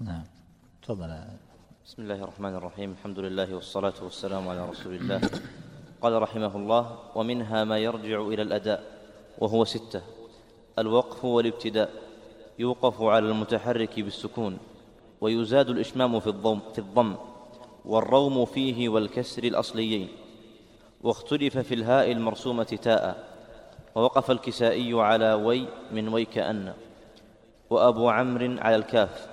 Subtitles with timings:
[0.00, 0.24] نعم.
[0.82, 1.12] تفضل.
[1.84, 2.90] بسم الله الرحمن الرحيم.
[2.92, 5.20] الحمد لله والصلاة والسلام على رسول الله.
[6.00, 8.80] قال رحمه الله ومنها ما يرجع إلى الأداء
[9.38, 10.02] وهو ستة
[10.78, 11.90] الوقف والابتداء
[12.58, 14.58] يوقف على المتحرك بالسكون
[15.20, 17.14] ويزاد الإشمام في الضم, في الضم
[17.84, 20.08] والروم فيه والكسر الأصليين.
[21.02, 23.28] واختلف في الهاء المرسومة تاء
[23.94, 26.72] ووقف الكسائي على وي من وي كأن
[27.70, 29.29] وأبو عمرو على الكاف.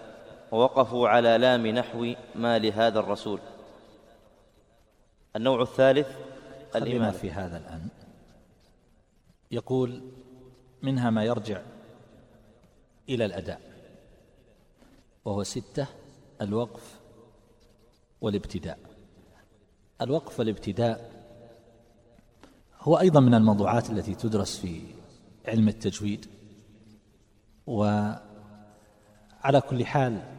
[0.52, 3.40] ووقفوا على لام نحو ما لهذا الرسول.
[5.36, 6.08] النوع الثالث
[6.76, 7.88] الإمام في هذا الآن.
[9.52, 10.02] يقول
[10.82, 11.62] منها ما يرجع
[13.10, 13.62] إلى الأداء
[15.26, 15.88] وهو ستة
[16.42, 17.00] الوقف
[18.22, 18.80] والابتداء.
[20.02, 21.12] الوقف والابتداء
[22.82, 24.82] هو أيضا من الموضوعات التي تدرس في
[25.48, 26.26] علم التجويد
[27.68, 28.22] وعلى
[29.70, 30.37] كل حال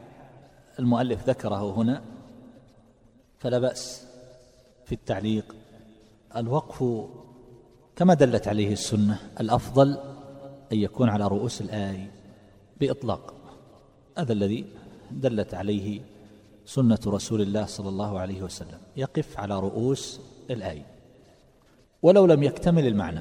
[0.79, 2.03] المؤلف ذكره هنا
[3.39, 4.07] فلا بأس
[4.85, 5.55] في التعليق.
[6.37, 6.85] الوقف
[7.97, 9.99] كما دلت عليه السنة الأفضل
[10.73, 12.07] أن يكون على رؤوس الآي
[12.81, 13.35] بإطلاق.
[14.19, 14.65] هذا الذي
[15.11, 16.01] دلت عليه
[16.67, 20.21] سنة رسول الله صلى الله عليه وسلم يقف على رؤوس
[20.51, 20.83] الآي.
[22.03, 23.21] ولو لم يكتمل المعنى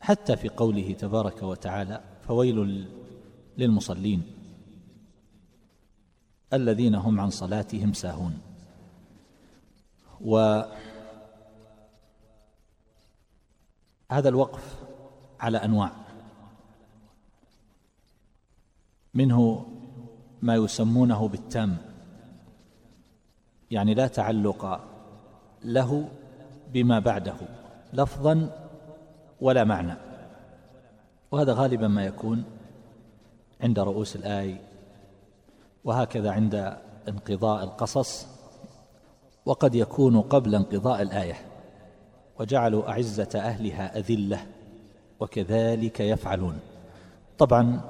[0.00, 2.88] حتى في قوله تبارك وتعالى فويل
[3.58, 4.35] للمصلين.
[6.52, 8.40] الذين هم عن صلاتهم ساهون.
[10.20, 10.68] وهذا
[14.10, 14.84] الوقف
[15.40, 15.92] على أنواع.
[19.14, 19.66] منه
[20.42, 21.76] ما يسمونه بالتام.
[23.70, 24.80] يعني لا تعلق
[25.64, 26.08] له
[26.72, 27.36] بما بعده
[27.92, 28.66] لفظا
[29.40, 29.94] ولا معنى.
[31.30, 32.44] وهذا غالبا ما يكون
[33.60, 34.65] عند رؤوس الآي
[35.86, 36.76] وهكذا عند
[37.08, 38.26] انقضاء القصص
[39.44, 41.34] وقد يكون قبل انقضاء الآية
[42.40, 44.46] وجعلوا أعزة أهلها أذلة
[45.20, 46.58] وكذلك يفعلون.
[47.38, 47.80] طبعا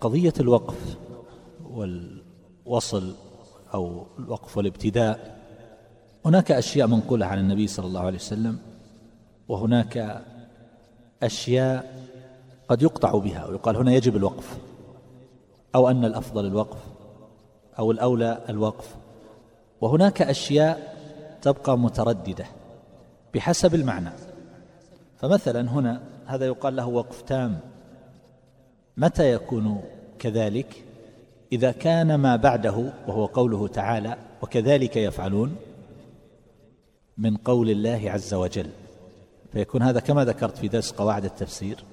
[0.00, 0.96] قضية الوقف
[1.70, 3.14] والوصل
[3.74, 5.40] أو الوقف والابتداء
[6.24, 8.58] هناك أشياء منقولة عن النبي صلى الله عليه وسلم
[9.48, 10.22] وهناك
[11.22, 12.06] أشياء
[12.68, 14.58] قد يقطع بها ويقال هنا يجب الوقف
[15.74, 16.99] أو أن الأفضل الوقف.
[17.80, 18.96] أو الأولى الوقف.
[19.80, 20.96] وهناك أشياء
[21.42, 22.44] تبقى مترددة
[23.34, 24.10] بحسب المعنى.
[25.16, 27.60] فمثلا هنا هذا يقال له وقف تام.
[28.96, 29.82] متى يكون
[30.18, 30.84] كذلك؟
[31.52, 35.56] إذا كان ما بعده وهو قوله تعالى وكذلك يفعلون
[37.18, 38.70] من قول الله عز وجل.
[39.52, 41.84] فيكون هذا كما ذكرت في درس قواعد التفسير.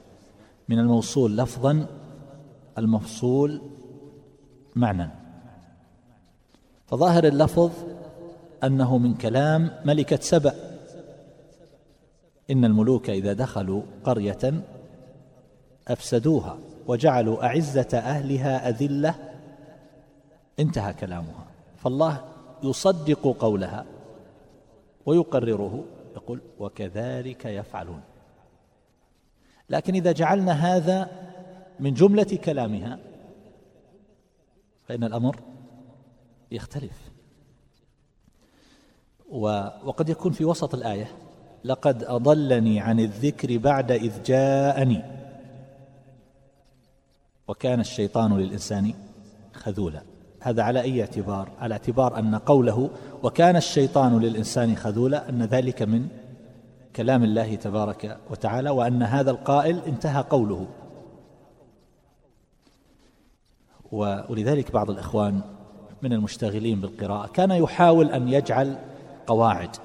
[0.70, 1.88] من الموصول لفظا
[2.78, 3.62] المفصول
[4.76, 5.27] معنى
[6.88, 7.72] فظاهر اللفظ
[8.64, 10.56] أنه من كلام ملكة سبأ.
[12.52, 14.54] إن الملوك إذا دخلوا قرية
[15.88, 19.16] أفسدوها وجعلوا أعزة أهلها أذلة.
[20.60, 21.46] انتهى كلامها.
[21.78, 22.26] فالله
[22.64, 23.86] يصدق قولها
[25.06, 25.84] ويقرره
[26.16, 28.02] يقول وكذلك يفعلون
[29.70, 31.10] لكن إذا جعلنا هذا
[31.80, 33.00] من جملة كلامها
[34.88, 35.40] فإن الأمر
[36.52, 37.12] يختلف.
[39.84, 41.12] وقد يكون في وسط الآية
[41.64, 45.04] لقد أضلني عن الذكر بعد إذ جاءني.
[47.48, 48.94] وكان الشيطان للإنسان
[49.54, 50.02] خذولا.
[50.40, 52.90] هذا على أي اعتبار؟ على اعتبار أن قوله
[53.24, 56.08] وكان الشيطان للإنسان خذولا أن ذلك من
[56.96, 60.68] كلام الله تبارك وتعالى وأن هذا القائل انتهى قوله.
[63.92, 65.42] ولذلك بعض الإخوان
[66.02, 67.28] من المشتغلين بالقراءة.
[67.28, 68.78] كان يحاول أن يجعل
[69.28, 69.76] قواعد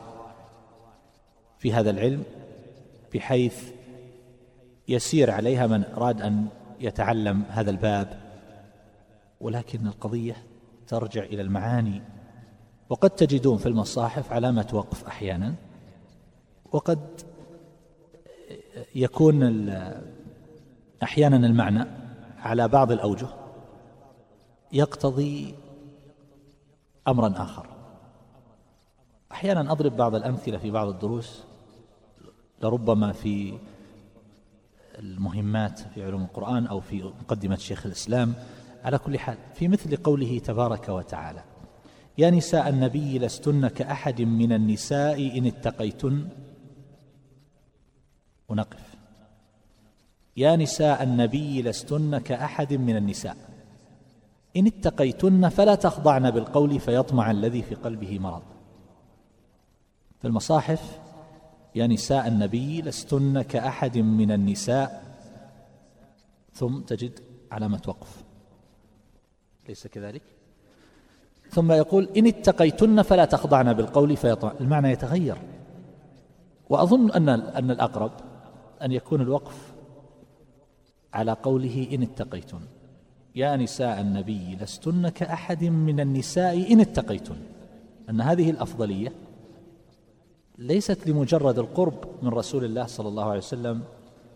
[1.59, 2.23] في هذا العلم
[3.15, 3.73] بحيث
[4.89, 6.47] يسير عليها من أراد أن
[6.81, 8.21] يتعلم هذا الباب.
[9.41, 10.36] ولكن القضية
[10.86, 12.03] ترجع إلى المعاني.
[12.89, 15.54] وقد تجدون في المصاحف علامة وقف أحيانا.
[16.72, 17.01] وقد
[18.95, 19.71] يكون
[21.03, 21.84] أحيانا المعنى
[22.39, 23.27] على بعض الأوجه.
[24.72, 25.54] يقتضي
[27.09, 27.66] امرا آخر.
[29.33, 31.43] أحيانا أضرب بعض الأمثلة في بعض الدروس
[32.63, 33.59] لربما في
[34.99, 38.34] المهمات في علوم القرآن أو في مقدمة شيخ الإسلام.
[38.84, 41.45] على كل حال في مثل قوله تبارك وتعالى
[42.19, 46.28] يا نساء النبي لستن كأحد من النساء إن اتقيتن.
[48.48, 48.95] ونقف.
[50.37, 53.52] يا نساء النبي لستن كأحد من النساء.
[54.57, 58.43] إن اتقيتن فلا تخضعن بالقول فيطمع الذي في قلبه مرض.
[60.21, 60.99] في المصاحف
[61.75, 65.04] يا نساء النبي لستن كأحد من النساء
[66.53, 67.21] ثم تجد
[67.53, 68.25] علامة وقف.
[69.69, 70.22] ليس كذلك؟
[71.51, 74.53] ثم يقول إن اتقيتن فلا تخضعن بالقول فيطمع.
[74.60, 75.37] المعنى يتغير.
[76.71, 78.13] وأظن أن أن الأقرب
[78.83, 79.72] أن يكون الوقف
[81.15, 82.60] على قوله إن اتقيتن.
[83.34, 87.37] يا نساء النبي لستن كأحد من النساء إن اتقيتن.
[88.11, 89.13] أن هذه الأفضلية
[90.59, 93.83] ليست لمجرد القرب من رسول الله صلى الله عليه وسلم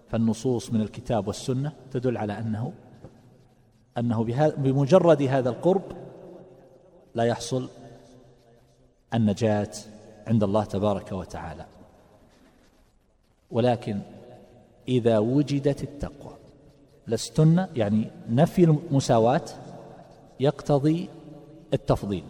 [0.08, 2.72] فالنصوص من الكتاب والسنة تدل على أنه
[3.98, 4.24] أنه
[4.56, 5.82] بمجرد هذا القرب
[7.14, 7.68] لا يحصل
[9.14, 9.70] النجاة
[10.26, 11.66] عند الله تبارك وتعالى.
[13.50, 14.00] ولكن
[14.88, 16.36] إذا وجدت التقوى
[17.08, 19.42] لستن يعني نفي المساواة
[20.40, 21.08] يقتضي
[21.74, 22.24] التفضيل.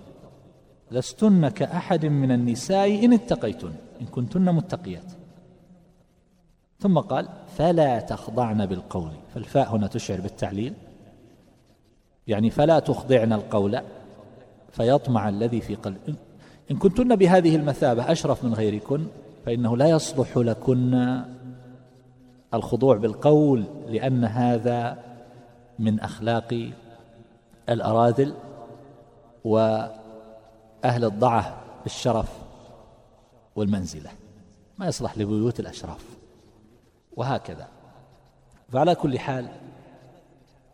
[0.90, 5.12] لستن كأحد من النساء إن اتقيتن إن كنتن متقيات.
[6.80, 7.28] ثم قال
[7.58, 9.10] فلا تخضعن بالقول.
[9.34, 10.74] فالفاء هنا تشعر بالتعليل.
[12.26, 13.80] يعني فلا تخضعن القول
[14.70, 16.16] فيطمع الذي في قلب.
[16.70, 19.06] إن كنتن بهذه المثابة أشرف من غيركن
[19.46, 20.94] فإنه لا يصلح لكن
[22.54, 25.04] الخضوع بالقول لأن هذا
[25.78, 26.70] من أخلاق
[27.68, 28.34] الأراذل
[29.44, 32.38] وأهل الضعف بالشرف
[33.56, 34.10] والمنزلة.
[34.78, 36.04] ما يصلح لبيوت الأشراف.
[37.16, 37.68] وهكذا.
[38.68, 39.48] فعلى كل حال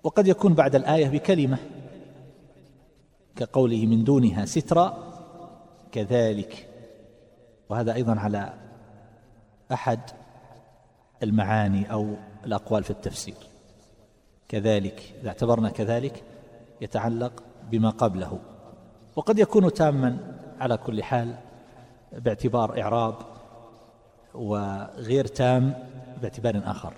[0.03, 1.59] وقد يكون بعد الآية بكلمة
[3.37, 5.13] كقوله من دونها سترا
[5.93, 6.69] كذلك.
[7.69, 8.53] وهذا أيضا على
[9.73, 10.01] أحد
[11.23, 12.15] المعاني أو
[12.45, 13.35] الأقوال في التفسير.
[14.49, 16.23] كذلك إذا اعتبرنا كذلك
[16.81, 18.39] يتعلق بما قبله.
[19.17, 20.19] وقد يكون تاما
[20.61, 21.35] على كل حال
[22.13, 23.15] باعتبار إعراب
[24.35, 25.75] وغير تام
[26.23, 26.95] باعتبار آخر.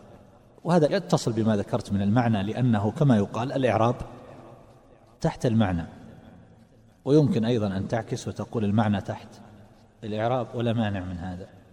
[0.65, 3.97] وهذا يتصل بما ذكرت من المعنى لأنه كما يقال الإعراب
[5.21, 5.85] تحت المعنى.
[7.05, 9.29] ويمكن أيضا أن تعكس وتقول المعنى تحت
[10.05, 11.64] الإعراب ولا مانع من هذا.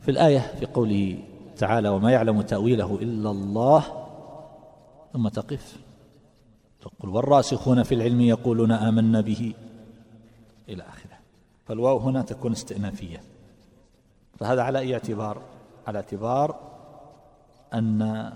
[0.00, 1.18] في الآية في قوله
[1.56, 4.06] تعالى وما يعلم تأويله إلا الله
[5.12, 5.76] ثم تقف.
[6.80, 9.54] تقول والراسخون في العلم يقولون آمنا به.
[10.68, 11.18] إلى آخره.
[11.66, 13.22] فالواو هنا تكون استئنافية.
[14.38, 15.42] فهذا على أي اعتبار؟
[15.86, 16.56] على اعتبار
[17.74, 18.32] أن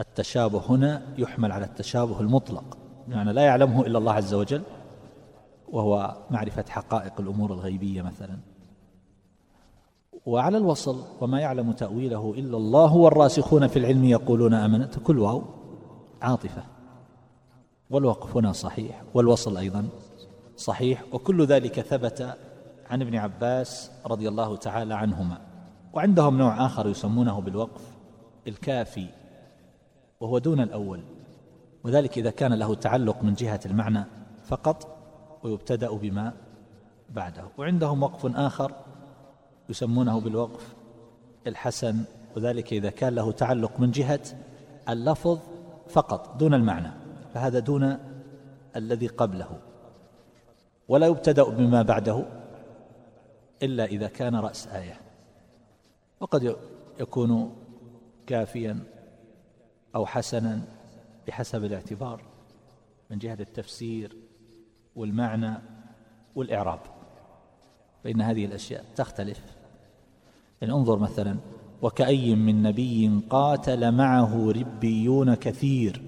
[0.00, 2.78] التشابه هنا يحمل على التشابه المطلق.
[3.08, 4.62] يعني لا يعلمه إلا الله عز وجل
[5.68, 8.38] وهو معرفة حقائق الأمور الغيبية مثلا.
[10.26, 14.98] وعلى الوصل وما يعلم تأويله إلا الله والراسخون في العلم يقولون آمنت.
[14.98, 15.42] كل واو
[16.22, 16.62] عاطفة.
[17.90, 19.88] والوقف هنا صحيح والوصل أيضا
[20.56, 21.04] صحيح.
[21.12, 22.36] وكل ذلك ثبت
[22.90, 25.38] عن ابن عباس رضي الله تعالى عنهما.
[25.92, 27.82] وعندهم نوع آخر يسمونه بالوقف
[28.48, 29.06] الكافي
[30.20, 31.00] وهو دون الأول.
[31.84, 34.04] وذلك إذا كان له تعلق من جهة المعنى
[34.44, 34.96] فقط
[35.42, 36.32] ويبتدأ بما
[37.10, 37.44] بعده.
[37.58, 38.72] وعندهم وقف آخر
[39.72, 40.74] يسمونه بالوقف
[41.46, 42.04] الحسن
[42.36, 44.20] وذلك إذا كان له تعلق من جهة
[44.88, 45.38] اللفظ
[45.88, 46.90] فقط دون المعنى
[47.34, 47.98] فهذا دون
[48.76, 49.58] الذي قبله.
[50.88, 52.24] ولا يبتدأ بما بعده
[53.62, 55.00] إلا إذا كان رأس آية.
[56.20, 56.56] وقد
[57.00, 57.56] يكون
[58.26, 58.78] كافيا
[59.94, 60.60] أو حسنا
[61.26, 62.22] بحسب الاعتبار
[63.10, 64.16] من جهة التفسير
[64.96, 65.54] والمعنى
[66.34, 66.80] والإعراب.
[68.04, 69.61] فإن هذه الأشياء تختلف.
[70.62, 71.36] يعني انظر مثلا
[71.82, 76.02] وكأي من نبي قاتل معه ربيون كثير.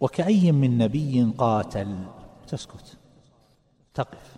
[0.00, 1.96] وكأي من نبي قاتل
[2.48, 2.98] تسكت
[3.94, 4.36] تقف.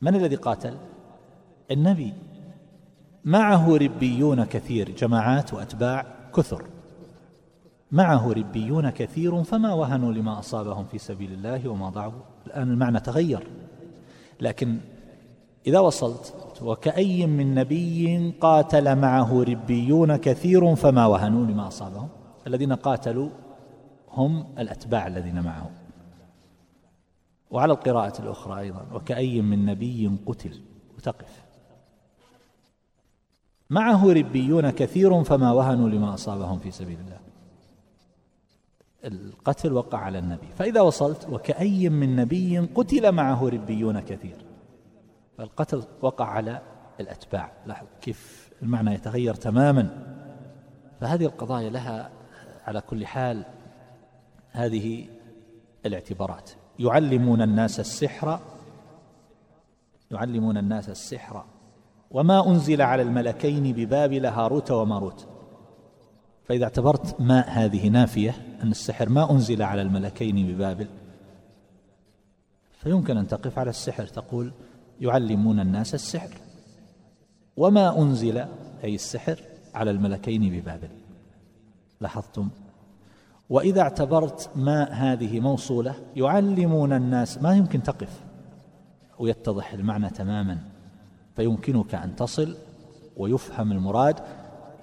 [0.00, 0.76] من الذي قاتل؟
[1.70, 2.12] النبي.
[3.24, 6.64] معه ربيون كثير جماعات وأتباع كثر.
[7.92, 13.46] معه ربيون كثير فما وهنوا لما أصابهم في سبيل الله وما ضعوا الآن المعنى تغير.
[14.40, 14.78] لكن
[15.66, 22.08] إذا وصلت وكأي من نبي قاتل معه ربيون كثير فما وهنوا لما أصابهم.
[22.46, 23.28] الذين قاتلوا
[24.10, 25.70] هم الأتباع الذين معه.
[27.50, 30.60] وعلى القراءة الأخرى أيضا وكأي من نبي قتل
[30.96, 31.42] وتقف.
[33.70, 37.20] معه ربيون كثير فما وهنوا لما أصابهم في سبيل الله.
[39.04, 40.46] القتل وقع على النبي.
[40.58, 44.51] فإذا وصلت وكأي من نبي قتل معه ربيون كثير.
[45.42, 46.60] فالقتل وقع على
[47.00, 47.52] الأتباع.
[47.66, 49.88] لاحظ كيف المعنى يتغير تماما.
[51.00, 52.10] فهذه القضايا لها
[52.66, 53.44] على كل حال
[54.50, 55.06] هذه
[55.86, 56.50] الاعتبارات.
[56.78, 58.40] يعلمون الناس السحر
[60.10, 61.44] يعلمون الناس السحر.
[62.10, 65.28] وما أنزل على الملكين ببابل هاروت وماروت.
[66.44, 70.86] فإذا اعتبرت ما هذه نافية أن السحر ما أنزل على الملكين ببابل
[72.72, 74.52] فيمكن أن تقف على السحر تقول
[75.02, 76.30] يعلمون الناس السحر.
[77.56, 78.44] وما أنزل
[78.84, 79.38] أي السحر
[79.74, 80.88] على الملكين ببابل.
[82.00, 82.48] لاحظتم؟
[83.50, 88.20] وإذا اعتبرت ما هذه موصولة يعلمون الناس ما يمكن تقف.
[89.18, 90.58] ويتضح المعنى تماما.
[91.36, 92.56] فيمكنك أن تصل
[93.16, 94.16] ويفهم المراد.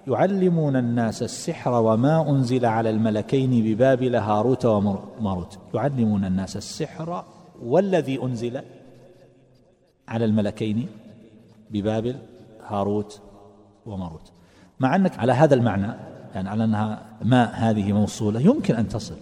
[0.08, 7.26] يعلمون الناس السحر وما أنزل على الملكين ببابل هاروت وماروت يعلمون الناس السحر
[7.62, 8.62] والذي أنزل
[10.10, 10.88] على الملكين
[11.72, 12.16] ببابل
[12.68, 13.22] هاروت
[13.86, 14.32] وماروت.
[14.80, 15.94] مع أنك على هذا المعنى
[16.36, 19.18] يعني على أنها ما هذه موصولة يمكن أن تصل.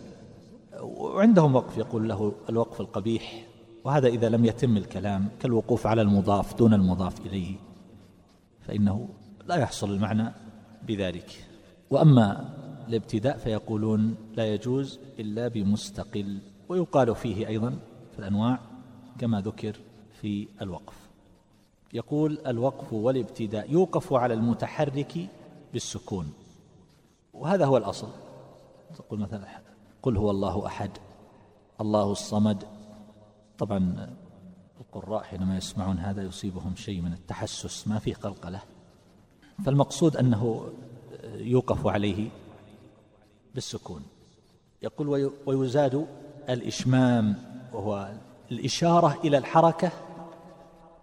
[0.81, 3.43] وعندهم وقف يقول له الوقف القبيح
[3.83, 7.55] وهذا إذا لم يتم الكلام كالوقوف على المضاف دون المضاف إليه
[8.61, 9.09] فإنه
[9.47, 10.31] لا يحصل المعنى
[10.87, 11.47] بذلك.
[11.89, 12.49] وأما
[12.87, 16.37] الابتداء فيقولون لا يجوز إلا بمستقل
[16.69, 17.69] ويقال فيه أيضا
[18.13, 18.59] في الأنواع
[19.19, 19.75] كما ذكر
[20.21, 20.93] في الوقف.
[21.93, 25.29] يقول الوقف والابتداء يوقف على المتحرك
[25.73, 26.33] بالسكون.
[27.33, 28.07] وهذا هو الأصل.
[28.97, 29.47] تقول مثلا
[30.01, 30.91] قل هو الله أحد
[31.81, 32.63] الله الصمد.
[33.57, 34.09] طبعا
[34.79, 38.61] القراء حينما يسمعون هذا يصيبهم شيء من التحسس ما فيه قلقلة.
[39.65, 40.71] فالمقصود أنه
[41.35, 42.29] يوقف عليه
[43.55, 44.03] بالسكون.
[44.81, 46.07] يقول ويزاد
[46.49, 47.35] الإشمام
[47.73, 48.13] وهو
[48.51, 49.91] الإشارة إلى الحركة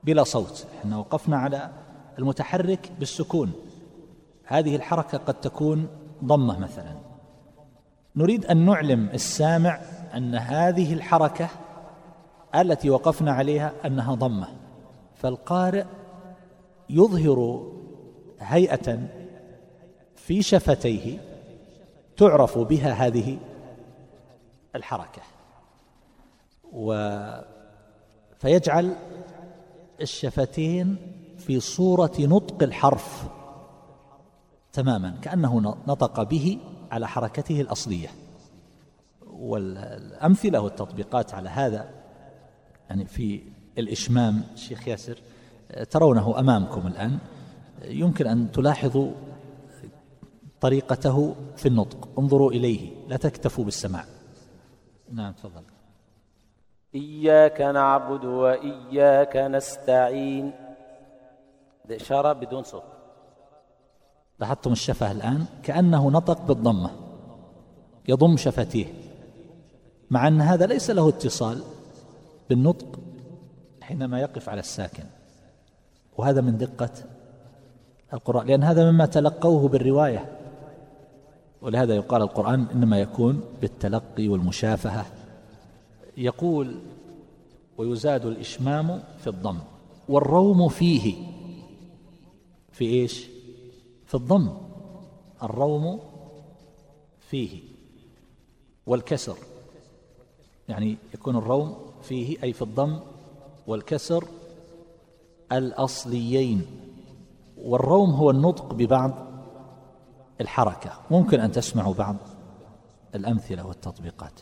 [0.05, 0.67] بلا صوت.
[0.79, 1.71] إحنا وقفنا على
[2.19, 3.53] المتحرك بالسكون.
[4.45, 5.89] هذه الحركة قد تكون
[6.25, 6.97] ضمة مثلا.
[8.17, 9.81] نريد أن نعلم السامع
[10.15, 11.49] أن هذه الحركة
[12.55, 14.49] التي وقفنا عليها أنها ضمة.
[15.15, 15.85] فالقارئ
[16.91, 17.71] يظهر
[18.41, 19.09] هيئة
[20.17, 21.19] في شفتيه
[22.17, 23.39] تعرف بها هذه
[24.77, 25.23] الحركة.
[26.73, 27.19] و
[28.39, 28.97] فيجعل
[30.01, 30.97] الشفتين
[31.39, 33.29] في صورة نطق الحرف
[34.73, 36.59] تماما كأنه نطق به
[36.91, 38.09] على حركته الأصلية.
[39.27, 41.91] والأمثلة والتطبيقات على هذا
[42.91, 43.43] يعني في
[43.79, 45.19] الإشمام الشيخ ياسر
[45.91, 47.19] ترونه أمامكم الآن.
[47.85, 49.13] يمكن أن تلاحظوا
[50.61, 52.09] طريقته في النطق.
[52.19, 54.05] انظروا إليه لا تكتفوا بالسماع.
[55.13, 55.63] نعم تفضل.
[56.95, 60.53] إياك نعبد وإياك نستعين.
[61.91, 62.83] إشارة بدون صوت.
[64.41, 66.91] لاحظتم الشفة الآن؟ كأنه نطق بالضمة.
[68.09, 68.87] يضم شفتيه.
[70.11, 71.63] مع أن هذا ليس له اتصال
[72.49, 72.99] بالنطق
[73.81, 75.05] حينما يقف على الساكن.
[76.17, 76.91] وهذا من دقة
[78.13, 78.47] القرآن.
[78.47, 80.39] لأن هذا مما تلقوه بالرواية.
[81.63, 85.07] ولهذا يقال القرآن إنما يكون بالتلقي والمشافهة.
[86.17, 86.81] يقول
[87.79, 89.59] ويزاد الإشمام في الضم.
[90.09, 91.15] والروم فيه.
[92.73, 93.27] في إيش؟
[94.07, 94.51] في الضم.
[95.43, 96.01] الروم
[97.21, 97.63] فيه.
[98.87, 99.37] والكسر.
[100.69, 103.01] يعني يكون الروم فيه أي في الضم.
[103.67, 104.29] والكسر
[105.53, 106.67] الأصليين.
[107.59, 109.15] والروم هو النطق ببعض
[110.41, 111.01] الحركة.
[111.11, 112.17] ممكن أن تسمعوا بعض
[113.15, 114.41] الأمثلة والتطبيقات.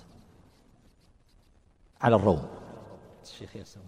[2.03, 2.49] على الروم.
[3.23, 3.81] الشيخ ياسر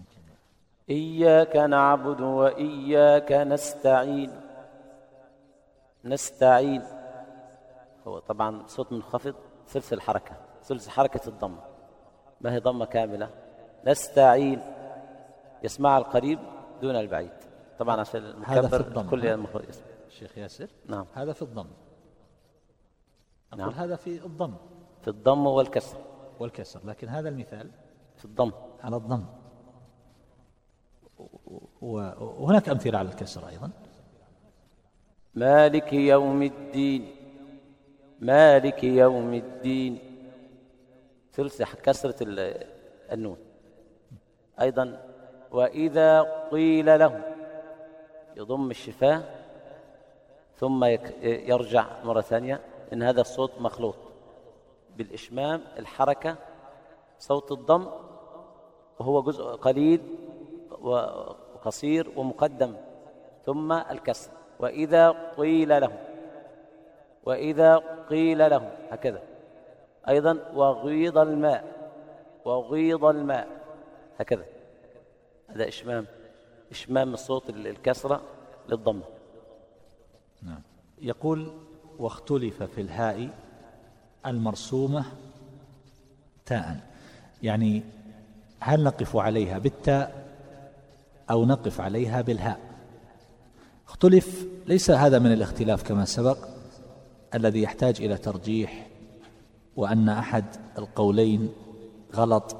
[0.91, 4.41] إياك نعبد وإياك نستعين.
[6.05, 6.83] نستعين.
[8.07, 9.35] هو طبعا صوت منخفض
[9.69, 11.57] ثلث الحركة ثلث حركة الضم
[12.41, 13.31] ما هي ضمة كاملة؟
[13.87, 14.61] نستعين.
[15.63, 16.39] يسمع القريب
[16.83, 17.33] دون البعيد.
[17.79, 19.65] طبعا عشان المكبر كل المخرج
[20.07, 21.07] الشيخ ياسر؟ نعم.
[21.15, 21.71] هذا في الضم.
[23.53, 23.71] أقول نعم.
[23.71, 24.55] هذا في الضم.
[25.03, 25.99] في الضم والكسر.
[26.41, 26.81] والكسر.
[26.85, 27.71] لكن هذا المثال
[28.25, 28.53] في الضم.
[28.83, 29.25] على الضم.
[31.83, 33.71] وهناك أمثلة على الكسر أيضا.
[35.35, 37.17] مالك يوم الدين.
[38.21, 39.99] مالك يوم الدين.
[41.33, 42.15] ثلث كسرة
[43.13, 43.37] النون.
[44.61, 45.03] أيضا
[45.51, 47.35] وإذا قيل له
[48.37, 49.23] يضم الشفاه
[50.57, 50.85] ثم
[51.23, 52.61] يرجع مرة ثانية
[52.93, 53.97] إن هذا الصوت مخلوط.
[54.97, 56.37] بالإشمام الحركة
[57.19, 58.04] صوت الضم
[58.99, 60.01] وهو جزء قليل
[60.83, 62.75] وقصير ومقدم
[63.47, 64.31] ثم الكسر.
[64.59, 65.99] وإذا قيل له
[67.25, 67.77] وإذا
[68.09, 69.23] قيل له هكذا.
[70.09, 71.91] أيضا وغيض الماء
[72.45, 73.49] وغيض الماء
[74.19, 74.45] هكذا.
[75.49, 76.07] هذا إشمام
[76.71, 78.21] إشمام الصوت الكسرة
[78.69, 79.03] للضمة
[80.43, 80.61] نعم.
[80.99, 81.53] يقول
[81.99, 83.29] واختلف في الهاء
[84.27, 85.05] المرسومة
[86.47, 86.81] تاء.
[87.43, 87.83] يعني
[88.61, 90.25] هل نقف عليها بالتاء
[91.31, 92.61] أو نقف عليها بالهاء؟
[93.89, 94.47] اختلف.
[94.67, 96.39] ليس هذا من الاختلاف كما سبق.
[97.35, 98.87] الذي يحتاج إلى ترجيح
[99.77, 100.45] وأن أحد
[100.79, 101.53] القولين
[102.15, 102.57] غلط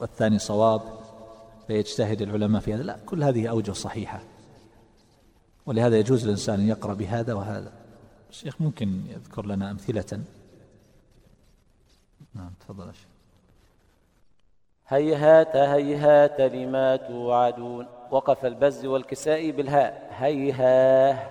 [0.00, 0.82] والثاني صواب
[1.66, 2.82] فيجتهد العلماء في هذا.
[2.82, 4.22] لا كل هذه أوجه صحيحة.
[5.66, 7.72] ولهذا يجوز للإنسان أن يقرأ بهذا وهذا.
[8.30, 10.20] الشيخ ممكن يذكر لنا أمثلة؟
[12.34, 13.15] نعم تفضل الشيخ
[14.88, 17.86] هيهات هيهات لما توعدون.
[18.10, 20.08] وقف البز والكسائي بالهاء.
[20.10, 21.30] هيهاه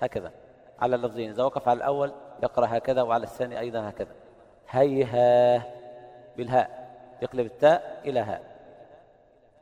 [0.00, 0.32] هكذا.
[0.78, 1.30] على اللفظين.
[1.30, 4.14] إذا وقف على الأول يقرأ هكذا وعلى الثاني أيضا هكذا.
[4.70, 5.62] هيهاه
[6.36, 6.92] بالهاء.
[7.22, 8.42] يقلب التاء إلى هاء.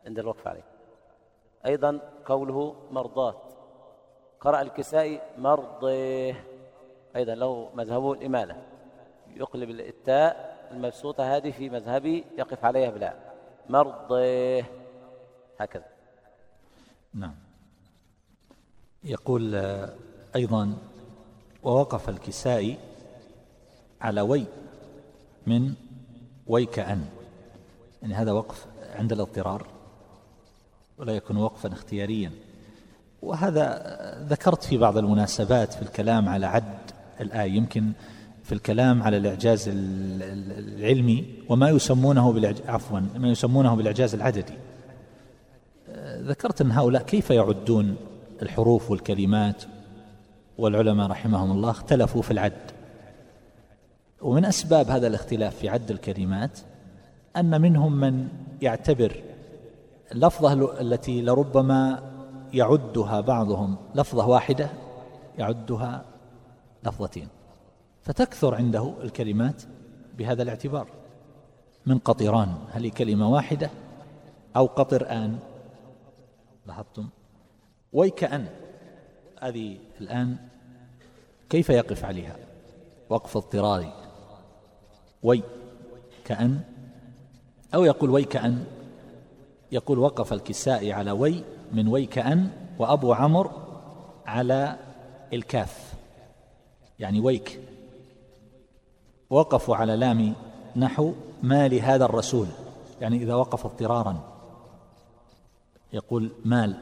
[0.07, 0.65] عند الوقف عليه.
[1.67, 3.43] أيضا قوله مرضات.
[4.41, 6.45] قرأ الكسائي مرضيه.
[7.17, 8.57] أيضا له مذهبه الإمالة
[9.37, 13.15] يقلب التاء المبسوطة هذه في مذهبي يقف عليها بلا.
[13.69, 14.65] مرضيه
[15.59, 15.85] هكذا.
[17.15, 17.35] نعم.
[19.05, 19.55] يقول
[20.37, 20.77] أيضا
[21.63, 22.79] ووقف الكسائي
[24.01, 24.47] على وي
[25.47, 25.75] من
[26.47, 27.05] ويكأن
[28.03, 29.67] يعني هذا وقف عند الاضطرار
[30.99, 32.33] ولا يكون وقفا اختياريا.
[33.23, 37.53] وهذا ذكرت في بعض المناسبات في الكلام على عد الآية.
[37.53, 37.93] يمكن
[38.51, 44.55] في الكلام على الإعجاز العلمي وما يسمونه بالإعجاز عفوا ما يسمونه بالإعجاز العددي.
[46.17, 47.97] ذكرت أن هؤلاء كيف يعدون
[48.43, 49.63] الحروف والكلمات؟
[50.59, 52.71] والعلماء رحمهم الله اختلفوا في العد.
[54.23, 56.59] ومن أسباب هذا الاختلاف في عد الكلمات
[57.37, 58.29] أن منهم من
[58.63, 59.23] يعتبر
[60.13, 62.03] اللفظة التي لربما
[62.53, 64.71] يعدها بعضهم لفظة واحدة
[65.39, 66.05] يعدها
[66.85, 67.29] لفظتين.
[68.03, 69.63] فتكثر عنده الكلمات
[70.19, 70.87] بهذا الاعتبار.
[71.87, 73.71] من قطران هل هي كلمة واحدة
[74.57, 75.39] أو قطرآن
[76.67, 77.09] لاحظتم؟
[77.93, 78.47] ويكأن
[79.43, 80.37] هذه الآن
[81.51, 82.37] كيف يقف عليها؟
[83.09, 83.93] وقف اضطراري.
[85.23, 85.43] وي
[86.25, 86.61] كأن.
[87.75, 88.65] أو يقول وي كأن.
[89.73, 93.51] يقول وقف الكسائي على وي من وي كأن وأبو عمرو
[94.27, 94.77] على
[95.33, 95.95] الكاف.
[96.99, 97.61] يعني ويك.
[99.31, 100.35] وقفوا على لام
[100.77, 101.13] نحو
[101.43, 102.47] ما لهذا الرسول.
[103.01, 104.21] يعني إذا وقف اضطرارا.
[105.93, 106.75] يقول مال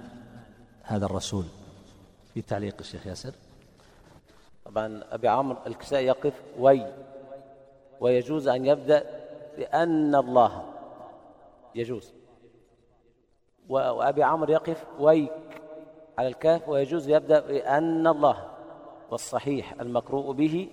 [0.83, 1.45] هذا الرسول.
[2.35, 3.33] في تعليق الشيخ ياسر.
[4.65, 6.87] طبعا أبي عمرو الكسائي يقف وي.
[8.01, 9.05] ويجوز أن يبدأ
[9.59, 10.65] بأن الله.
[11.75, 12.13] يجوز.
[13.69, 15.33] وأبي عمرو يقف ويك
[16.19, 16.69] على الكاف.
[16.69, 18.49] ويجوز يبدأ بأن الله.
[19.11, 20.69] والصحيح المقروء به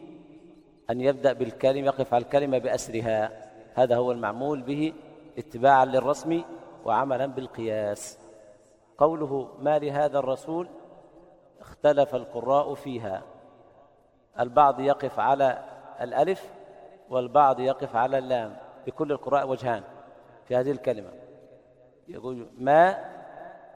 [0.90, 3.32] أن يبدأ بالكلمة يقف على الكلمة بأسرها.
[3.76, 4.94] هذا هو المعمول به
[5.38, 6.42] اتباعا للرسم
[6.86, 8.20] وعملا بالقياس.
[8.98, 10.68] قوله ما لهذا الرسول
[11.62, 13.22] اختلف القراء فيها.
[14.40, 15.64] البعض يقف على
[16.02, 16.52] الألف
[17.10, 18.56] والبعض يقف على اللام.
[18.88, 19.84] بكل القراء وجهان
[20.48, 21.10] في هذه الكلمة.
[22.08, 22.98] يقول ما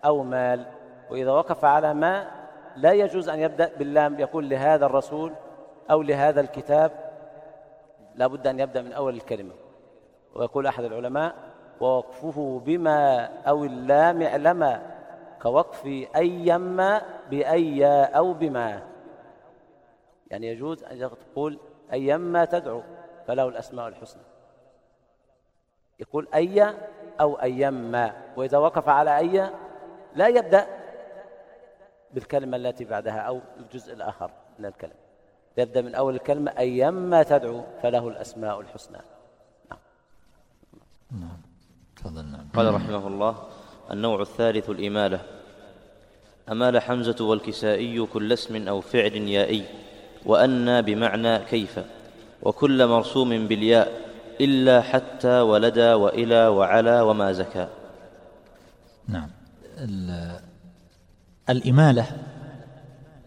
[0.06, 0.66] أو مال
[1.10, 2.32] وإذا وقف على ما
[2.76, 4.20] لا يجوز أن يبدأ باللام.
[4.20, 5.34] يقول لهذا الرسول
[5.92, 6.92] أو لهذا الكتاب
[8.16, 9.54] لا بد أن يبدأ من أول الكلمة.
[10.36, 11.36] ويقول أحد العلماء
[11.82, 14.82] ووقفه بما أو اللام اعلما
[15.42, 18.82] كوقف أيما بأي أو بما.
[20.32, 21.60] يعني يجوز أن تقول
[21.94, 22.82] أيما تدعو
[23.28, 24.22] فله الأسماء الحسنى.
[26.00, 26.74] يقول أي
[27.22, 29.50] أو أيما وإذا وقف على أي
[30.16, 30.68] لا يبدأ
[32.14, 35.09] بالكلمة التي بعدها أو الجزء الآخر من الكلمة.
[35.60, 38.98] يبدأ من أول الكلمة أيما تدعو فله الأسماء الحسنى.
[39.72, 39.80] نعم.
[41.12, 41.38] نعم
[41.96, 42.48] تفضل نعم.
[42.56, 43.36] قال رحمه الله
[43.92, 45.22] النوع الثالث الإمالة.
[46.52, 49.66] أمال حمزة والكسائي كل اسم أو فعل يائي
[50.26, 51.80] وأنى بمعنى كيف
[52.42, 54.10] وكل مرسوم بالياء
[54.42, 57.68] إلا حتى ولدى وإلى وعلى وما زكى.
[59.08, 59.30] نعم.
[61.50, 62.06] الإمالة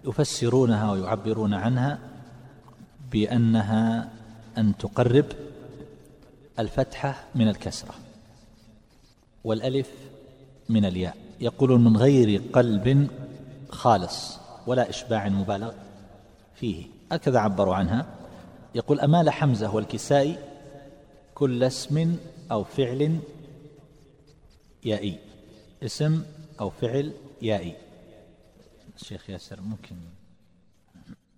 [0.04, 2.11] يفسرونها ويعبرون عنها
[3.12, 4.12] بأنها
[4.58, 5.26] أن تقرب
[6.58, 7.94] الفتحة من الكسرة
[9.44, 9.90] والألف
[10.68, 11.16] من الياء.
[11.40, 13.10] يقولون من غير قلب
[13.68, 15.72] خالص ولا إشباع مبالغ
[16.54, 16.86] فيه.
[17.12, 18.06] هكذا عبروا عنها.
[18.74, 20.38] يقول أمال حمزة والكسائي
[21.34, 22.16] كل اسم
[22.50, 23.18] أو فعل
[24.84, 25.18] يائي.
[25.82, 26.22] اسم
[26.60, 27.76] أو فعل يائي.
[28.96, 29.96] الشيخ ياسر ممكن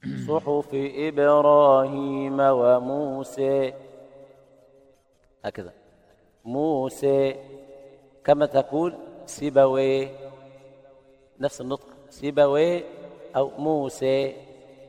[0.05, 3.73] صحف إبراهيم وموسى.
[5.45, 5.73] هكذا.
[6.45, 7.37] موسى
[8.25, 8.95] كما تقول
[9.27, 10.09] سيبوي.
[11.41, 11.87] نفس النطق.
[12.11, 12.85] سيبوي
[13.37, 14.37] أو موسى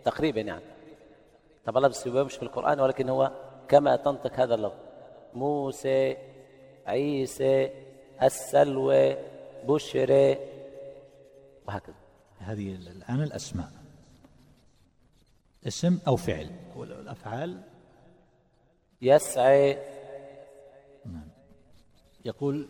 [0.06, 0.64] تقريبا يعني.
[1.66, 3.32] طبعا لفظ سيبوي مش في القرآن ولكن هو
[3.68, 4.80] كما تنطق هذا اللفظ.
[5.34, 6.18] موسى
[6.88, 7.70] عيسى
[8.24, 9.16] السلوى
[9.68, 10.38] بشرى.
[11.68, 11.96] وهكذا.
[12.40, 13.85] هذه الآن الأسماء.
[15.68, 16.50] اسم أو فعل.
[16.76, 17.62] والأفعال
[19.02, 19.78] يسعى
[22.26, 22.70] يقول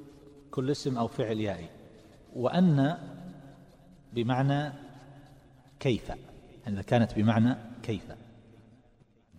[0.52, 1.70] كل اسم أو فعل يائي.
[2.36, 2.98] وأن
[4.14, 4.74] بمعنى
[5.80, 6.12] كيف.
[6.68, 8.12] إذا كانت بمعنى كيف.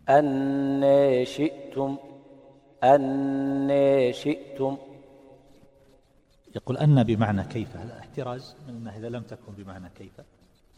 [0.09, 1.99] أن شئتم.
[2.85, 4.79] أن شئتم.
[6.57, 7.77] يقول أن بمعنى كيف.
[7.77, 10.21] هذا احتراز؟ من أنه إذا لم تكن بمعنى كيف.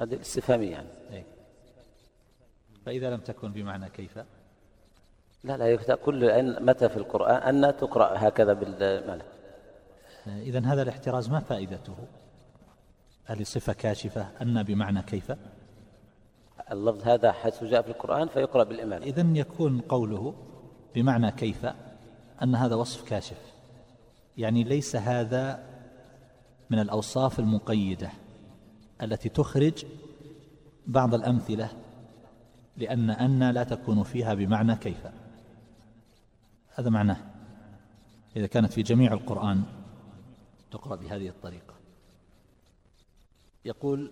[0.00, 0.88] هذه الاستفهامية يعني.
[1.10, 1.24] إيه.
[2.88, 4.18] فإذا لم تكن بمعنى كيف؟
[5.44, 9.22] لا لا يكتب كل أن متى في القرآن أن تقرأ هكذا بالمعنى.
[10.26, 11.96] إذا هذا الاحتراز ما فائدته؟
[13.24, 15.32] هل صفة كاشفة أن بمعنى كيف؟
[16.72, 20.34] اللفظ هذا حيث جاء في القرآن فيقرأ بالإمام إذا يكون قوله
[20.94, 21.66] بمعنى كيف
[22.42, 23.40] أن هذا وصف كاشف.
[24.36, 25.64] يعني ليس هذا
[26.70, 28.10] من الأوصاف المقيدة
[29.02, 29.84] التي تخرج
[30.86, 31.70] بعض الأمثلة
[32.78, 35.06] لأن أن لا تكون فيها بمعنى كيف.
[36.74, 37.16] هذا معناه.
[38.36, 39.62] إذا كانت في جميع القرآن
[40.70, 41.74] تقرأ بهذه الطريقة.
[43.64, 44.10] يقول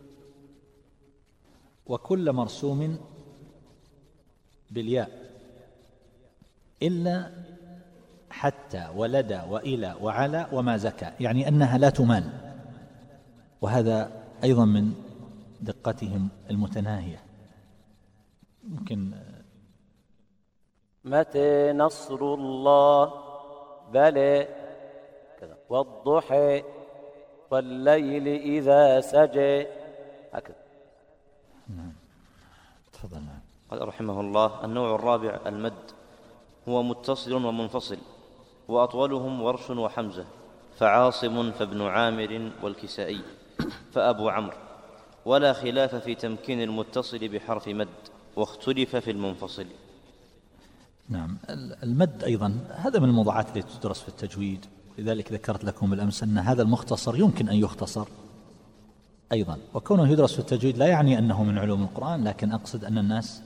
[1.86, 2.98] وكل مرسوم
[4.70, 5.10] بالياء
[6.82, 7.30] إلا
[8.30, 12.30] حتى ولدى وإلى وعلى وما زكى يعني أنها لا تمال.
[13.60, 14.92] وهذا أيضا من
[15.60, 17.25] دقتهم المتناهية.
[18.66, 19.12] ممكن
[21.04, 23.12] متى نصر الله؟
[23.92, 24.48] بلى.
[25.40, 25.56] كذا.
[25.68, 26.62] والضحى
[27.50, 29.66] والليل إذا سجى.
[30.32, 30.56] هكذا.
[32.92, 33.16] تفضل.
[33.16, 35.90] نعم قال رحمه الله النوع الرابع المد.
[36.68, 37.98] هو متصل ومنفصل
[38.68, 40.24] وأطولهم ورش وحمزة
[40.78, 43.20] فعاصم فابن عامر والكسائي
[43.92, 44.56] فأبو عمرو.
[45.24, 48.15] ولا خلاف في تمكين المتصل بحرف مد.
[48.36, 49.66] واختلف في المنفصل.
[51.08, 51.36] نعم
[51.82, 54.66] المد أيضا هذا من الموضوعات التي تدرس في التجويد.
[54.98, 58.08] لذلك ذكرت لكم بالأمس أن هذا المختصر يمكن أن يختصر
[59.32, 59.58] أيضا.
[59.74, 63.42] وكونه يدرس في التجويد لا يعني أنه من علوم القرآن لكن أقصد أن الناس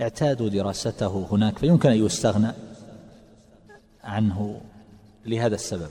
[0.00, 2.52] اعتادوا دراسته هناك فيمكن أن يستغنى
[4.04, 4.60] عنه
[5.26, 5.90] لهذا السبب.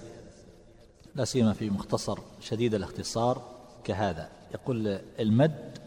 [1.15, 3.41] لا سيما في مختصر شديد الاختصار
[3.83, 4.29] كهذا.
[4.53, 5.77] يقول المد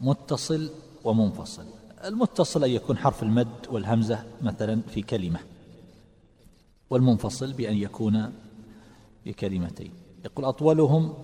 [0.00, 0.70] متصل
[1.04, 1.64] ومنفصل.
[2.04, 5.38] المتصل أن يكون حرف المد والهمزة مثلا في كلمة
[6.90, 8.32] والمنفصل بأن يكون
[9.26, 9.92] بكلمتين.
[10.24, 11.14] يقول أطولهم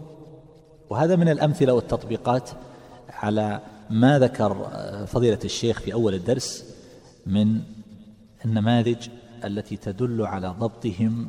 [0.91, 2.51] وهذا من الأمثلة والتطبيقات
[3.09, 3.61] على
[3.91, 4.55] ما ذكر
[5.07, 6.65] فضيلة الشيخ في أول الدرس
[7.27, 7.61] من
[8.45, 9.09] النماذج
[9.45, 11.27] التي تدل على ضبطهم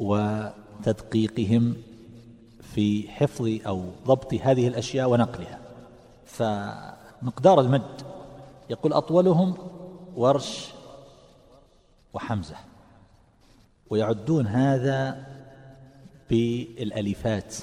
[0.00, 1.74] وتدقيقهم
[2.62, 5.60] في حفظ أو ضبط هذه الأشياء ونقلها.
[7.26, 8.02] فمقدار المد.
[8.70, 9.54] يقول أطولهم
[10.16, 10.72] ورش
[12.14, 12.56] وحمزة.
[13.90, 15.26] ويعدون هذا
[16.30, 17.56] بالألفات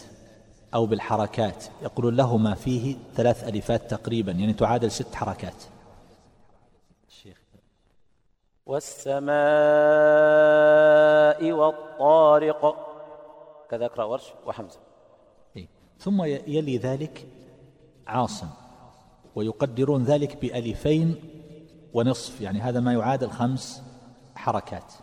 [0.73, 1.65] أو بالحركات.
[1.81, 5.63] يقولون له ما فيه ثلاث ألفات تقريبا يعني تعادل ست حركات.
[8.65, 9.31] والسماء
[11.51, 12.75] والطارق.
[13.69, 14.79] كذا اقرأ ورش وحمزة.
[15.57, 15.67] إيه.
[15.99, 17.27] ثم يلي ذلك
[18.07, 18.62] عاصم.
[19.35, 21.15] ويقدرون ذلك بألفين
[21.93, 23.83] ونصف يعني هذا ما يعادل خمس
[24.35, 24.93] حركات.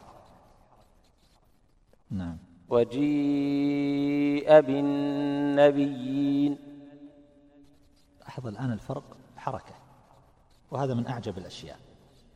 [2.11, 2.39] نعم.
[2.69, 6.59] وجيء بالنبيين.
[8.21, 9.75] لاحظ الآن الفرق؟ حركة.
[10.71, 11.79] وهذا من أعجب الأشياء.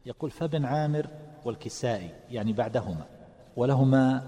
[0.07, 1.07] يقول فابن عامر
[1.45, 3.07] والكسائي يعني بعدهما.
[3.57, 4.23] ولهما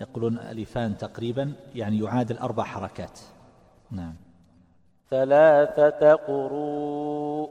[0.00, 3.20] يقولون ألفان تقريبا يعني يعادل أربع حركات.
[3.90, 4.14] نعم.
[5.10, 7.50] ثلاثة قروء.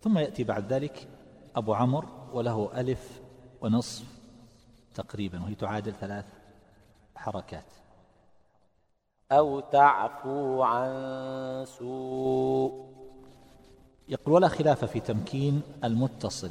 [0.00, 1.08] ثم يأتي بعد ذلك
[1.56, 3.20] أبو عمرو وله ألف
[3.60, 4.04] ونصف
[4.94, 6.24] تقريبا وهي تعادل ثلاث
[7.16, 7.64] حركات.
[9.32, 12.92] أو تعفو عن سوء.
[14.08, 16.50] يقول ولا خلاف في تمكين المتصل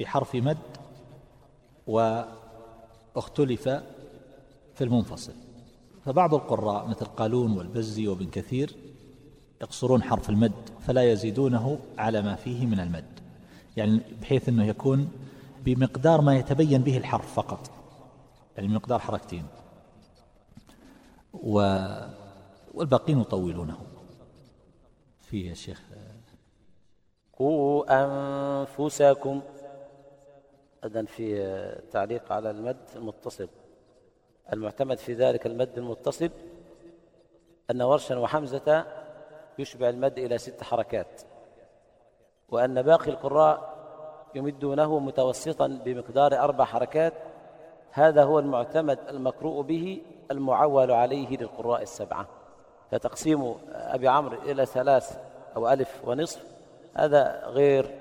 [0.00, 0.58] بحرف مد
[1.86, 3.68] وأختلف
[4.74, 5.45] في المنفصل.
[6.06, 8.76] فبعض القراء مثل قالون والبزي وابن كثير
[9.60, 13.20] يقصرون حرف المد فلا يزيدونه على ما فيه من المد.
[13.76, 15.10] يعني بحيث إنه يكون
[15.64, 17.70] بمقدار ما يتبين به الحرف فقط.
[18.56, 19.46] يعني مقدار حركتين.
[21.32, 21.78] و
[22.74, 23.78] والباقين يطولونه.
[25.20, 25.82] فيه يا شيخ.
[27.32, 29.40] قوا أنفسكم.
[30.84, 33.48] أيضا في تعليق على المد المتصل
[34.52, 36.30] المعتمد في ذلك المد المتصل
[37.70, 38.84] أن ورشا وحمزة
[39.58, 41.22] يشبع المد إلى ست حركات
[42.48, 43.76] وأن باقي القراء
[44.34, 47.12] يمدونه متوسطا بمقدار أربع حركات
[47.90, 52.28] هذا هو المعتمد المقروء به المعول عليه للقراء السبعة.
[52.90, 55.18] فتقسيم أبي عمرو إلى ثلاث
[55.56, 56.44] أو ألف ونصف
[56.94, 57.98] هذا غير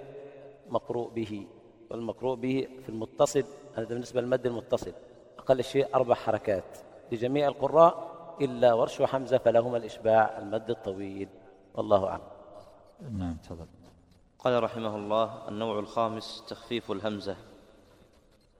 [0.70, 1.48] مقروء به
[1.90, 3.44] والمقروء به في المتصل
[3.76, 4.92] هذا بالنسبة للمد المتصل.
[5.46, 6.78] أقل شيء أربع حركات
[7.12, 11.30] لجميع القراء إلا ورش وحمزة فلهما الإشباع المد الطويل.
[11.74, 12.22] والله أعلم.
[13.12, 13.68] نعم تفضل.
[14.40, 17.36] قال رحمه الله النوع الخامس تخفيف الهمزة.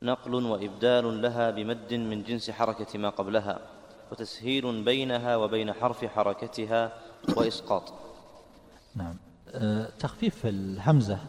[0.02, 3.60] نقل وإبدال لها بمد من جنس حركة ما قبلها
[4.12, 6.92] وتسهيل بينها وبين حرف حركتها
[7.38, 7.94] وإسقاط.
[8.96, 9.18] نعم.
[9.50, 11.20] أه تخفيف الهمزة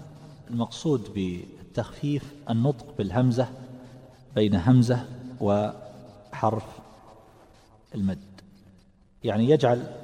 [0.50, 3.48] المقصود بالتخفيف النطق بالهمزة
[4.34, 6.64] بين همزة وحرف
[7.94, 8.40] المد.
[9.24, 9.94] يعني يجعل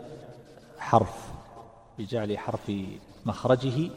[0.79, 1.33] حرف
[1.99, 2.73] بجعل حرف
[3.27, 3.91] مخرجه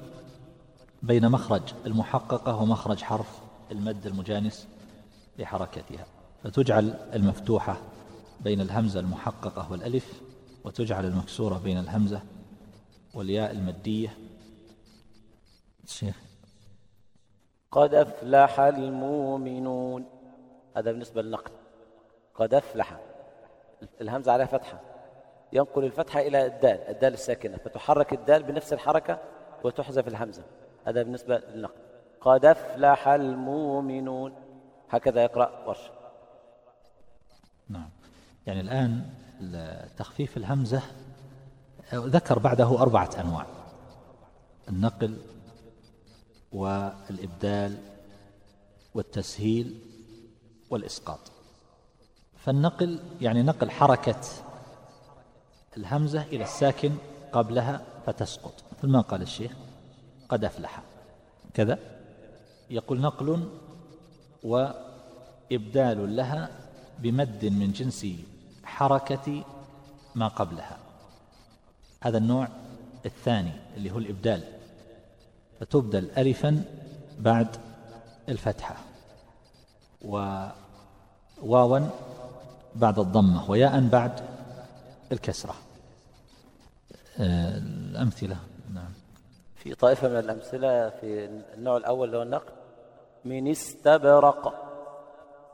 [1.04, 3.40] بين مخرج المحققة ومخرج حرف
[3.72, 4.68] المد المجانس
[5.40, 6.06] لحركتها.
[6.44, 7.78] فتجعل المفتوحة
[8.42, 10.22] بين الهمزة المحققة والألف
[10.64, 12.22] وتجعل المكسورة بين الهمزة
[13.14, 14.18] والياء المدية.
[15.84, 16.16] الشيخ
[17.72, 20.15] قد أفلح المؤمنون.
[20.76, 21.52] هذا بالنسبة للنقل
[22.36, 23.00] قد أفلح.
[24.02, 24.82] الهمزة عليها فتحة.
[25.54, 27.58] ينقل الفتحة إلى الدال الدال الساكنة.
[27.58, 29.20] فتحرك الدال بنفس الحركة
[29.64, 30.44] وتحذف الهمزة.
[30.86, 31.74] هذا بالنسبة للنقل
[32.22, 34.34] قد أفلح المؤمنون.
[34.90, 35.92] هكذا يقرأ ورش.
[37.70, 37.90] نعم.
[38.48, 39.10] يعني الآن
[39.98, 40.82] تخفيف الهمزة
[41.94, 43.46] ذكر بعده أربعة أنواع.
[44.70, 45.18] النقل
[46.52, 47.78] والإبدال
[48.94, 49.80] والتسهيل
[50.70, 51.20] والإسقاط.
[52.38, 54.22] فالنقل يعني نقل حركة
[55.78, 56.92] الهمزة إلى الساكن
[57.32, 58.54] قبلها فتسقط.
[58.78, 59.52] مثل ما قال الشيخ
[60.30, 60.82] قد أفلح.
[61.54, 61.80] كذا؟
[62.70, 63.50] يقول نقل
[64.44, 66.50] وإبدال لها
[67.00, 68.08] بمد من جنس
[68.64, 69.44] حركة
[70.16, 70.78] ما قبلها.
[72.02, 72.48] هذا النوع
[73.06, 74.44] الثاني اللي هو الإبدال.
[75.60, 76.64] فتبدل ألفا
[77.20, 77.56] بعد
[78.30, 78.95] الفتحة.
[80.08, 81.80] وواوا
[82.76, 84.12] بعد الضمة وياء بعد
[85.12, 85.56] الكسرة.
[87.20, 88.38] آه، الأمثلة.
[88.74, 88.92] نعم.
[89.56, 92.52] في طائفة من الأمثلة في النوع الأول اللي هو النقل
[93.26, 94.54] من استبرق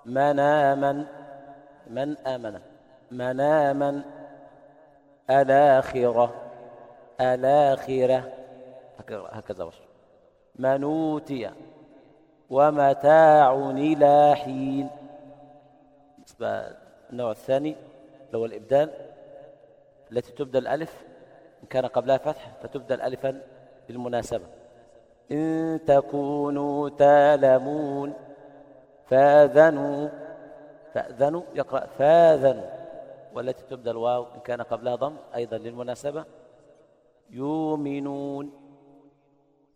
[0.05, 1.05] مناما
[1.89, 2.59] من آمن؟
[3.11, 4.03] مناما
[5.29, 6.33] الآخرة
[7.21, 8.33] الآخرة.
[9.09, 9.75] هكذا وش
[10.55, 11.49] منوتي
[12.51, 14.89] ومتاع إلى حين.
[16.17, 16.75] بالنسبة
[17.09, 17.75] النوع الثاني
[18.35, 18.89] هو الإبدال
[20.11, 21.03] التي تبدل ألف
[21.63, 23.41] إن كان قبلها فتح فتبدل ألفا
[23.87, 24.45] بالمناسبة.
[25.31, 28.13] إن تكونوا تعلمون
[29.05, 30.09] فاذنوا
[30.93, 32.69] فاذنوا يقرأ فاذنوا.
[33.33, 36.25] والتي تبدل واو إن كان قبلها ضم أيضا للمناسبة.
[37.29, 38.51] يؤمنون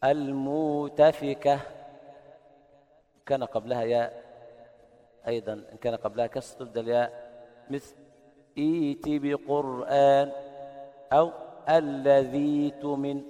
[0.03, 1.59] الموتفكة
[3.25, 4.25] كان قبلها ياء
[5.27, 7.09] أيضا إن كان قبلها كسر تبدل ياء
[7.69, 7.95] مثل
[8.57, 10.31] إيت بقرآن
[11.11, 11.31] أو
[11.69, 13.23] الذي تمن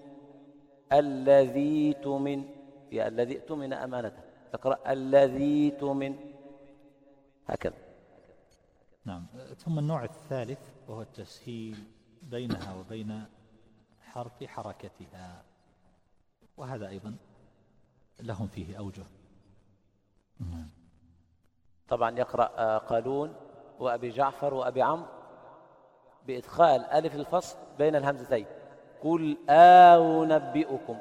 [0.93, 2.45] الذي تمن
[2.91, 6.15] يا الذي تمن أمانته تقرأ الذي تمن
[7.47, 7.75] هكذا.
[9.05, 9.25] نعم.
[9.57, 11.77] ثم النوع الثالث وهو التسهيل
[12.21, 13.25] بينها وبين
[14.01, 15.43] حرف حركتها
[16.57, 17.15] وهذا أيضا
[18.19, 19.03] لهم فيه أوجه.
[21.89, 23.33] طبعا يقرأ آه، قالون
[23.79, 25.07] وأبي جعفر وأبي عمرو
[26.27, 28.45] بإدخال ألف الفصل بين الهمزتين.
[29.03, 30.97] قل أنبئكم.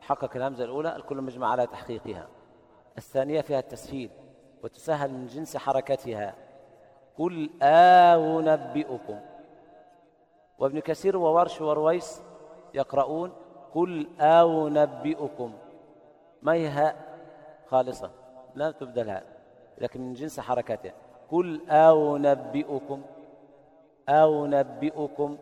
[0.00, 2.28] حقق الهمزة الأولى الكل مجمع على تحقيقها.
[2.98, 4.10] الثانية فيها التسهيل
[4.62, 6.34] وتسهل من جنس حركتها.
[7.18, 9.20] قل أنبئكم.
[10.58, 12.22] وابن كثير وورش ورويس
[12.74, 13.32] يقرؤون
[13.74, 15.52] قل أنبئكم.
[16.42, 16.94] ما هي
[17.66, 18.10] خالصة.
[18.54, 19.24] لا تبدل هاء
[19.78, 20.92] لكن من جنس حركاتها.
[21.30, 23.02] قل أنبئكم
[24.08, 25.38] أنبئكم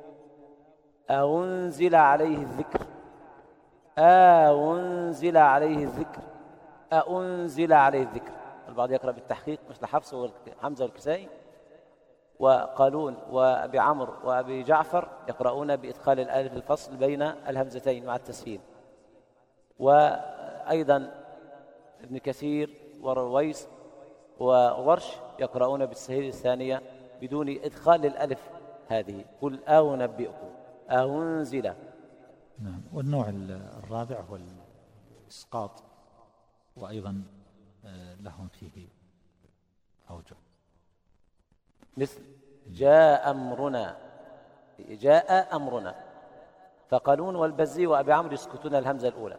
[1.10, 2.86] أنزل عليه الذكر
[3.98, 6.22] أنزل عليه الذكر
[6.92, 8.32] أنزل عليه الذكر.
[8.68, 11.28] البعض يقرأ بالتحقيق مثل حفص وحمزة والكسائي
[12.38, 18.60] وقالون وأبي عمرو وأبي جعفر يقرؤون بإدخال الألف الفصل بين الهمزتين مع التسهيل.
[19.78, 21.24] وأيضا
[22.00, 23.68] ابن كثير ورويس
[24.40, 26.82] وورش يقرؤون بالسهيل الثانية
[27.20, 28.50] بدون إدخال الألف
[28.88, 29.24] هذه.
[29.40, 30.50] قل أنبئكم
[30.90, 31.74] أنزل
[32.58, 32.82] نعم.
[32.92, 34.38] والنوع الرابع هو
[35.26, 35.82] الإسقاط
[36.76, 37.22] وأيضا
[37.84, 38.88] آه، لهم فيه
[40.10, 40.36] أوجه.
[41.96, 42.20] مثل
[42.66, 43.96] جاء أمرنا
[44.78, 45.94] جاء أمرنا.
[46.88, 49.38] فقالون والبزي وأبي عمرو يسكتون الهمزة الأولى.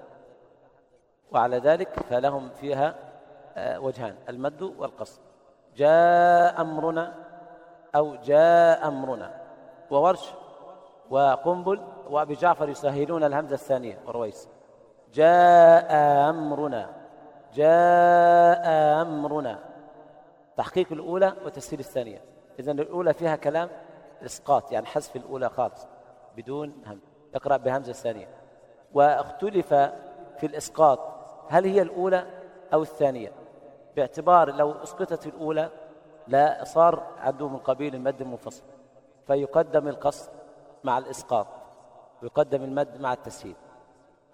[1.31, 3.10] وعلى ذلك فلهم فيها آه،
[3.57, 5.21] وجهان المد والقصر
[5.75, 7.13] جاء أمرنا
[7.95, 9.41] أو جاء أمرنا.
[9.91, 10.33] وورش
[11.09, 14.49] وقنبل وأبي جعفر يسهلون الهمزة الثانية ورويس.
[15.13, 15.93] جاء
[16.29, 16.89] أمرنا
[17.53, 18.67] جاء
[19.01, 19.59] أمرنا.
[20.57, 22.21] تحقيق الأولى وتسهيل الثانية.
[22.59, 23.69] إذن الأولى فيها كلام
[24.25, 25.87] إسقاط يعني حذف الأولى خالص
[26.37, 26.99] بدون هم.
[27.35, 28.27] اقرأ بهمزة الثانية.
[28.93, 29.73] واختلف
[30.37, 30.99] في الإسقاط
[31.49, 32.25] هل هي الأولى
[32.73, 33.31] أو الثانية؟
[33.95, 35.69] باعتبار لو أسقطت الأولى
[36.27, 38.63] لا صار عنده من قبيل المد المنفصل
[39.27, 40.31] فيقدم القصر
[40.83, 41.47] مع الإسقاط
[42.21, 43.55] ويقدم المد مع التسهيل.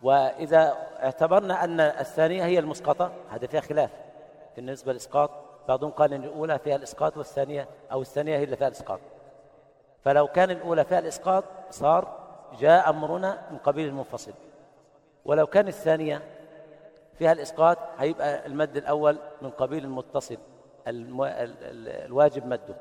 [0.04, 3.92] وإذا اعتبرنا أن الثانية هي المسقطة هذا فيها خلاف.
[4.56, 5.30] بالنسبة للإسقاط
[5.68, 9.00] بعضهم قال أن الأولى فيها الإسقاط والثانية أو الثانية هي اللي فيها الإسقاط.
[10.04, 12.28] فلو كان الأولى فيها الإسقاط صار
[12.60, 14.34] جاء أمرنا من قبيل المنفصل.
[15.26, 16.22] ولو كان الثانية
[17.18, 20.38] فيها الإسقاط هيبقى المد الأول من قبيل المتصل.
[20.88, 22.76] الواجب مده.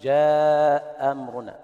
[0.00, 1.56] جاء أمرنا.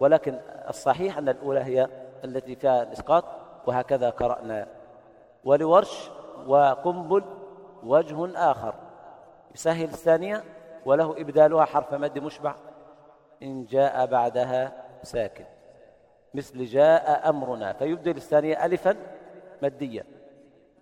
[0.00, 1.88] ولكن الصحيح أن الأولى هي
[2.24, 3.24] التي فيها الإسقاط
[3.66, 4.66] وهكذا قرأنا.
[5.44, 6.10] ولورش
[6.46, 7.22] وقنبل
[7.82, 8.74] وجه آخر.
[9.54, 10.44] يسهل الثانية
[10.86, 12.54] وله إبدالها حرف مد مشبع.
[13.42, 15.44] إن جاء بعدها ساكن
[16.34, 17.72] مثل جاء أمرنا.
[17.72, 18.96] فيبدل الثانية ألفا
[19.62, 20.04] مديا.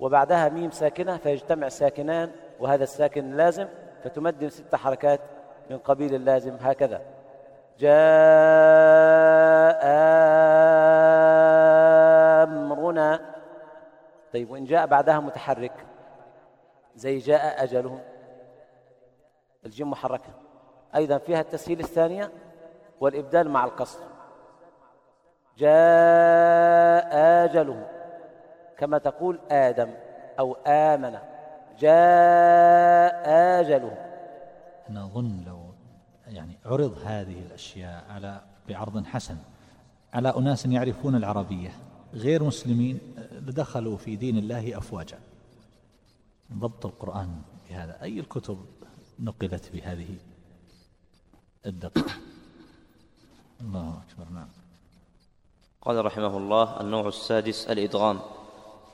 [0.02, 3.68] وبعدها ميم ساكنة فيجتمع ساكنان وهذا الساكن لازم
[4.04, 5.20] فتمد ست حركات
[5.70, 7.00] من قبيل اللازم هكذا.
[7.78, 7.92] جاء
[12.42, 13.20] أمرنا.
[14.32, 15.86] طيب وإن جاء بعدها متحرك
[16.96, 18.00] زي جاء أجلهم.
[19.66, 20.30] الجيم محركة.
[20.94, 22.30] أيضا فيها التسهيل الثانية
[23.00, 24.00] والإبدال مع القصر
[25.56, 27.84] جاء أجلهم.
[28.83, 29.90] كما تقول آدم
[30.38, 31.18] أو آمن
[31.79, 33.23] جاء
[33.61, 33.97] أجلهم.
[34.90, 35.75] نظن لو
[36.27, 39.37] يعني عرض هذه الأشياء على بعرض حسن
[40.14, 41.71] على أناس يعرفون العربية
[42.14, 43.01] غير مسلمين
[43.33, 45.18] دخلوا في دين الله أفواجا.
[46.53, 48.03] ضبط القرآن بهذا.
[48.03, 48.59] أي الكتب
[49.21, 50.16] نقلت بهذه
[51.66, 52.05] الدقة؟
[53.61, 54.49] الله أكبر نعم.
[55.81, 58.21] قال رحمه الله النوع السادس الإدغام.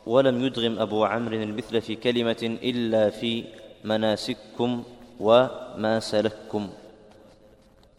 [0.08, 3.44] ولم يدغم أبو عمرو المثل في كلمة إلا في
[3.84, 4.82] مناسككم
[5.20, 6.68] وما سلككم.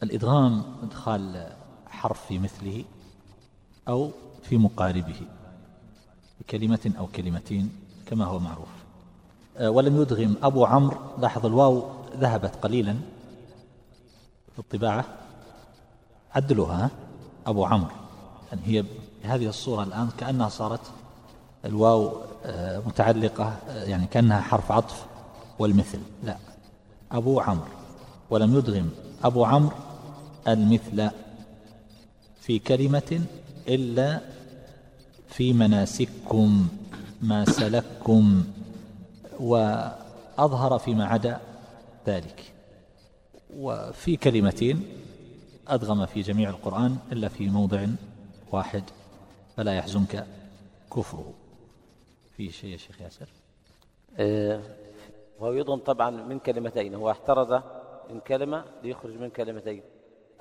[0.03, 1.47] الإدغام إدخال
[1.87, 2.83] حرف في مثله
[3.87, 4.11] أو
[4.43, 5.21] في مقاربه
[6.39, 7.71] بكلمة أو كلمتين
[8.05, 8.73] كما هو معروف.
[9.57, 11.83] آه، ولم يدغم أبو عمرو لاحظ الواو
[12.17, 12.95] ذهبت قليلا
[14.53, 15.05] في الطباعة.
[16.31, 16.89] عدلوها
[17.45, 17.95] أبو عمرو.
[18.51, 18.85] يعني هي
[19.23, 20.91] بهذه الصورة الآن كأنها صارت
[21.65, 22.11] الواو
[22.45, 25.05] آه، متعلقة آه، يعني كأنها حرف عطف
[25.59, 25.99] والمثل.
[26.23, 26.37] لا.
[27.11, 27.67] أبو عمرو.
[28.29, 28.89] ولم يدغم
[29.23, 29.75] أبو عمرو
[30.47, 31.09] المثل
[32.41, 33.21] في كلمة
[33.67, 34.21] إلا
[35.27, 36.67] في مناسككم
[37.21, 38.43] ما سلككم
[39.39, 41.39] وأظهر فيما عدا
[42.07, 42.53] ذلك.
[43.57, 44.83] وفي كلمتين
[45.67, 47.85] أدغم في جميع القرآن إلا في موضع
[48.51, 48.83] واحد
[49.57, 50.25] فلا يحزنك
[50.95, 51.38] كفره.
[52.39, 53.29] في شيء يا شيخ ياسر؟
[54.19, 54.61] آه
[55.39, 57.53] وهو يضم طبعا من كلمتين هو احترز
[58.09, 59.83] من كلمة ليخرج من كلمتين.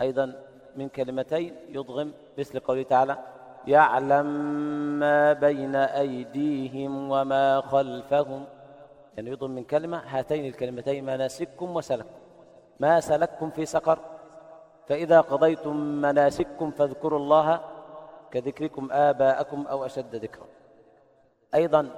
[0.01, 0.42] أيضا
[0.76, 3.18] من كلمتين يضغم مثل قوله تعالى
[3.66, 4.26] يعلم
[4.99, 8.44] ما بين أيديهم وما خلفهم.
[9.16, 12.20] يعني يضم من كلمة هاتين الكلمتين مناسككم وسلككم.
[12.80, 13.99] ما سلككم في سقر.
[14.86, 17.61] فإذا قضيتم مناسككم فاذكروا الله
[18.30, 20.46] كذكركم آباءكم أو أشد ذكرا.
[21.55, 21.90] أيضا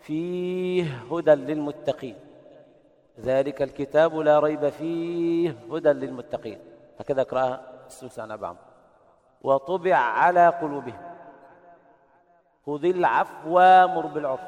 [0.00, 2.16] فيه هدى للمتقين.
[3.20, 6.58] ذلك الكتاب لا ريب فيه هدى للمتقين.
[7.00, 7.60] هكذا اقراها
[8.30, 8.60] أبي عمرو.
[9.42, 11.02] وطبع على قلوبهم.
[12.66, 14.40] خذ العفو وأمر بالعرف.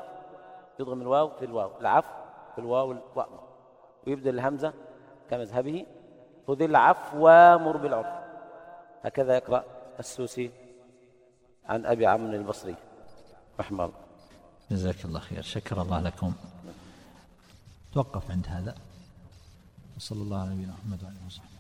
[0.81, 1.71] يضغم الواو في الواو.
[1.81, 2.13] العفو
[2.53, 3.41] في الواو وامر
[4.07, 4.73] ويبدل الهمزة
[5.31, 5.87] كمذهبه.
[6.47, 8.07] خذ العفو وأمر بالعرف.
[9.03, 9.65] هكذا يقرأ
[9.99, 10.51] السوسي
[11.67, 12.75] عن أبي عمرو البصري.
[13.61, 13.93] الله
[14.71, 15.43] جزاك الله خير.
[15.43, 16.33] شكر الله لكم.
[17.93, 18.75] توقف عند هذا.
[19.97, 21.58] وصلى الله على نبينا محمد وعلى آله وصحبه.